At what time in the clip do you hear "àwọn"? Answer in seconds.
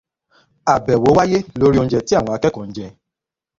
2.19-2.35